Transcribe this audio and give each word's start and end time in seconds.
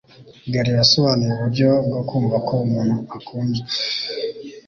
Gary 0.51 0.71
yasobanuye 0.79 1.31
uburyo 1.35 1.69
bwo 1.87 2.01
kumva 2.09 2.35
ko 2.47 2.53
umuntu 2.65 2.95
akunzwe 3.15 3.67